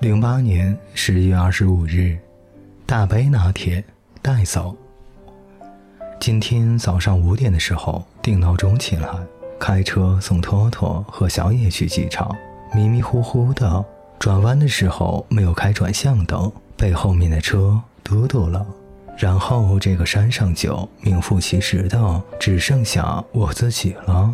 [0.00, 2.16] 零八年十月二十五日，
[2.86, 3.82] 大杯拿铁
[4.22, 4.76] 带走。
[6.20, 9.08] 今天早上五点的时候定闹钟起来，
[9.58, 12.32] 开车送托托和小野去机场。
[12.72, 13.84] 迷迷糊糊的
[14.20, 18.64] 转弯的时候没有开转向灯，被后面的车堵堵了。
[19.16, 24.32] 然后这个山上就名副其实的只剩下我自己了。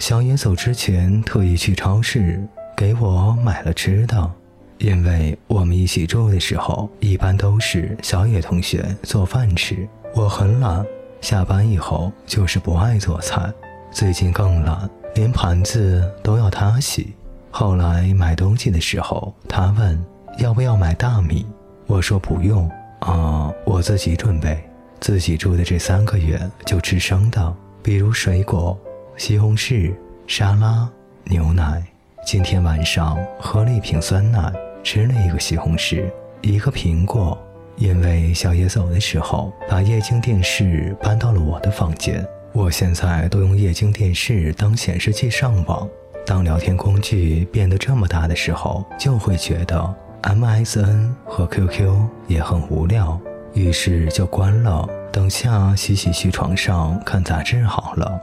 [0.00, 2.44] 小野走之前特意去超市
[2.76, 4.32] 给我买了吃的。
[4.78, 9.88] 因为我们一起住的时候，一般都是小野同学做饭吃。
[10.14, 10.84] 我很懒，
[11.20, 13.52] 下班以后就是不爱做菜。
[13.90, 17.12] 最近更懒，连盘子都要他洗。
[17.50, 20.04] 后来买东西的时候，他问
[20.38, 21.44] 要不要买大米，
[21.86, 22.70] 我说不用
[23.00, 24.62] 啊，我自己准备。
[25.00, 28.78] 自己住的这三个月就吃生的，比如水果、
[29.16, 29.92] 西红柿、
[30.26, 30.88] 沙拉、
[31.24, 31.82] 牛奶。
[32.26, 34.52] 今天晚上喝了一瓶酸奶。
[34.82, 36.10] 吃了一个西红柿，
[36.42, 37.36] 一个苹果。
[37.76, 42.26] 因为小野走的时候，把液晶电视搬到了我的房间。
[42.52, 45.88] 我现在都用液晶电视当显示器上网。
[46.26, 51.94] 当聊天工具变得这么大的时候，就会觉得 MSN 和 QQ
[52.26, 53.18] 也很无聊，
[53.54, 54.88] 于是就关了。
[55.12, 58.20] 等下洗洗去床上看杂志好了。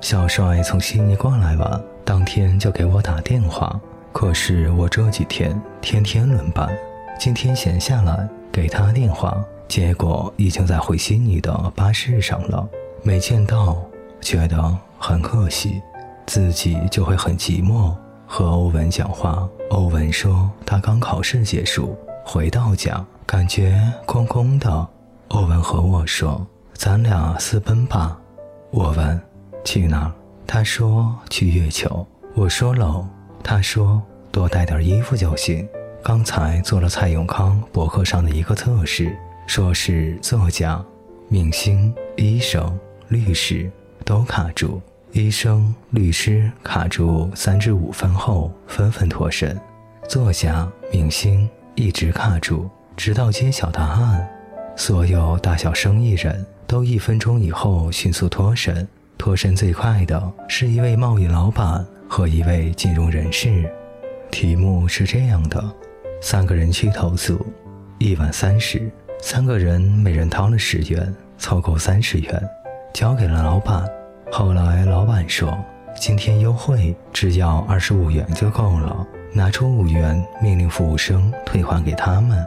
[0.00, 3.78] 小帅从悉尼过来玩，当天就给我打电话。
[4.18, 6.68] 可是我这几天天天轮班，
[7.20, 12.68] 今天闲下来给他电话，结果已经在回悉尼的巴士上了，
[13.04, 13.80] 没见到，
[14.20, 15.80] 觉得很可惜，
[16.26, 17.94] 自己就会很寂寞。
[18.26, 24.88] 和欧文讲话，欧文说他刚考试结束，回到家感觉空空的。
[25.28, 28.18] 欧文和我说咱俩私奔吧。
[28.72, 29.20] 我问
[29.64, 30.12] 去哪儿，
[30.44, 32.04] 他说去月球。
[32.34, 33.08] 我说冷。
[33.40, 35.68] 他说：“多带点衣服就行。”
[36.00, 39.14] 刚才做了蔡永康博客上的一个测试，
[39.46, 40.82] 说是作家、
[41.28, 42.78] 明星、医生、
[43.08, 43.70] 律师
[44.04, 44.80] 都卡住。
[45.12, 49.58] 医生、律师卡住三至五分后纷纷脱身，
[50.08, 54.26] 作家、明星一直卡住，直到揭晓答案。
[54.76, 58.86] 所有大小生意人都一分钟以后迅速脱身，
[59.18, 61.84] 脱身最快的是一位贸易老板。
[62.10, 63.70] 和一位金融人士，
[64.30, 65.62] 题目是这样的：
[66.20, 67.44] 三个人去投诉，
[67.98, 68.90] 一晚三十，
[69.20, 72.48] 三个人每人掏了十元，凑够三十元，
[72.92, 73.84] 交给了老板。
[74.30, 75.56] 后来老板说，
[75.98, 79.06] 今天优惠，只要二十五元就够了。
[79.32, 82.46] 拿出五元，命令服务生退还给他们。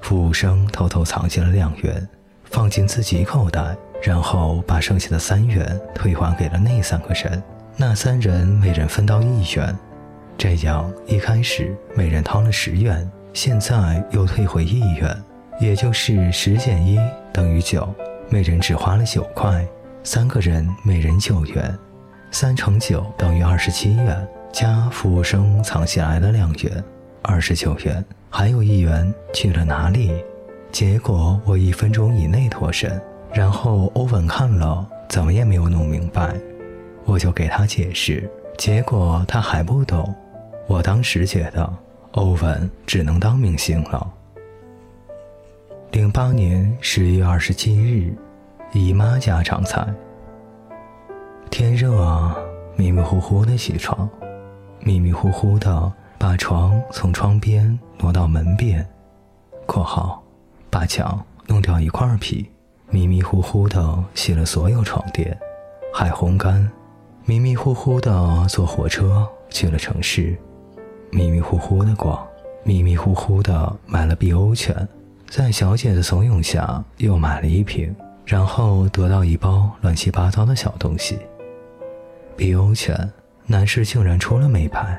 [0.00, 2.08] 服务生偷偷藏起了两元，
[2.44, 7.42] 放进自己口袋，然后把剩下的三元退还给了那三个人。
[7.76, 9.76] 那三人每人分到一元，
[10.42, 15.16] 这样一开始每人掏了十元，现在又退回一元，
[15.60, 16.98] 也就是十减一
[17.32, 17.88] 等于九，
[18.28, 19.64] 每人只花了九块，
[20.02, 21.72] 三个人每人九元，
[22.32, 26.84] 三乘九等于二十七元，加服务生藏起来的两元，
[27.22, 30.12] 二十九元，还有一元去了哪里？
[30.72, 33.00] 结果我一分钟以内脱身，
[33.32, 36.34] 然后欧文看了，怎么也没有弄明白。
[37.04, 38.28] 我就给他解释，
[38.58, 40.12] 结果他还不懂。
[40.72, 41.70] 我当时觉得
[42.12, 44.10] 欧文只能当明星了。
[45.90, 48.16] 零八年十月二十七日，
[48.72, 49.86] 姨妈家常菜。
[51.50, 52.34] 天热啊，
[52.74, 54.08] 迷迷糊糊的起床，
[54.80, 58.82] 迷迷糊糊的把床从窗边挪到门边
[59.68, 60.22] （括号
[60.70, 62.50] 把墙弄掉一块皮），
[62.88, 65.38] 迷迷糊糊的洗了所有床垫，
[65.92, 66.66] 还烘干。
[67.26, 70.34] 迷迷糊糊的坐火车去了城市，
[71.14, 72.26] 迷迷糊糊的逛，
[72.64, 74.74] 迷迷糊糊的买了碧欧泉，
[75.28, 81.18] 在小姐的怂恿下又买了一瓶，然后得到一包乱七八糟的小东西。
[82.34, 82.96] 碧欧泉，
[83.44, 84.98] 男士竟然出了美牌，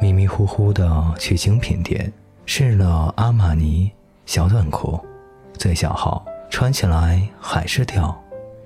[0.00, 2.10] 迷迷糊糊的去精品店
[2.46, 3.92] 试了阿玛尼
[4.24, 4.98] 小短裤，
[5.58, 8.18] 最小号，穿起来还是掉。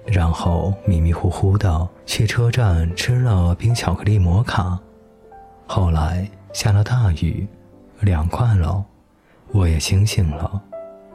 [0.07, 4.79] 然后迷迷糊糊的去车站吃了冰巧克力摩卡，
[5.67, 7.47] 后来下了大雨，
[8.01, 8.83] 凉快了，
[9.53, 10.59] 我也清醒了。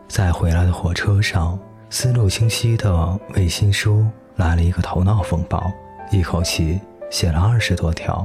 [0.07, 1.57] 在回来的火车上，
[1.89, 4.05] 思路清晰的为新书
[4.35, 5.71] 来了一个头脑风暴，
[6.11, 6.79] 一口气
[7.09, 8.23] 写了二十多条。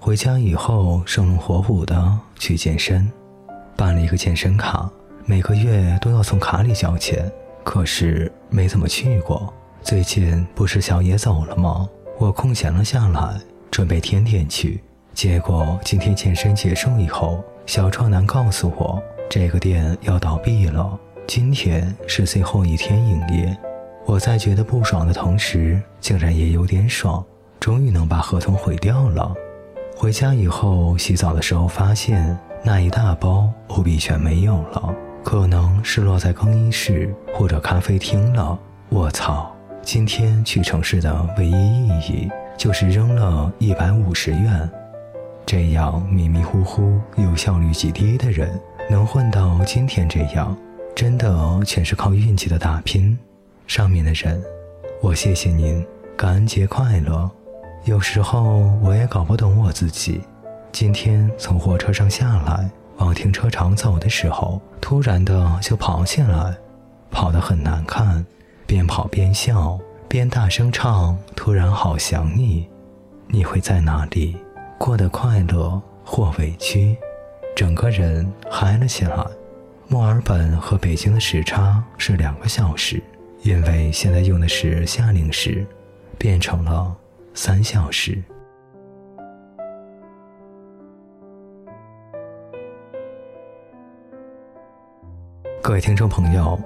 [0.00, 3.12] 回家以后生龙活虎的去健身，
[3.76, 4.90] 办了一个健身卡，
[5.26, 7.30] 每个月都要从卡里交钱，
[7.62, 9.52] 可是没怎么去过。
[9.82, 11.86] 最近不是小野走了吗？
[12.18, 13.38] 我空闲了下来，
[13.70, 14.82] 准备天天去。
[15.14, 19.00] 结果今天健身结束以后，小壮男告诉我，
[19.30, 23.56] 这个店要倒闭了，今天是最后一天营业。
[24.06, 27.24] 我在觉得不爽的同时，竟然也有点爽，
[27.60, 29.32] 终于能把合同毁掉了。
[29.96, 38.58] 回家以后洗澡的时候，发现那一大包欧币全没有了，可能是落在更衣室或者咖啡厅了。
[38.88, 39.54] 我操！
[39.80, 44.68] 今天去城市的唯一意义就是扔了一百五十元。
[45.46, 48.58] 这样迷迷糊糊又效率极低的人，
[48.90, 50.56] 能混到今天这样，
[50.94, 53.16] 真的全是靠运气的打拼。
[53.66, 54.42] 上面的人，
[55.00, 55.84] 我谢谢您，
[56.16, 57.30] 感恩节快乐。
[57.84, 60.20] 有时候我也搞不懂我自己。
[60.72, 66.56] 今天从火车上下来，往停车场走的时候，突然的就跑起来，
[67.10, 68.24] 跑得很难看，
[68.66, 72.68] 边跑边笑，边大声唱：“突然好想你，
[73.28, 74.36] 你会在哪里？”
[74.78, 76.96] 过得快乐或委屈，
[77.56, 79.24] 整个人嗨了起来。
[79.88, 83.02] 墨尔本和北京的时差是两个小时，
[83.42, 85.66] 因为现在用的是夏令时，
[86.18, 86.94] 变成了
[87.34, 88.22] 三小时。
[95.62, 96.58] 各位听众朋友，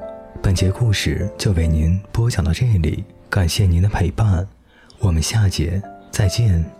[0.43, 4.46] 本节故事就为您播讲到这里，感谢您的陪伴，
[4.99, 5.81] 我们下节
[6.11, 6.77] 再见。